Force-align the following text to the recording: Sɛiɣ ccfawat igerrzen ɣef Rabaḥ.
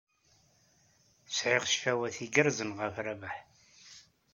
Sɛiɣ 1.37 1.63
ccfawat 1.69 2.17
igerrzen 2.25 2.71
ɣef 2.79 2.95
Rabaḥ. 3.05 3.35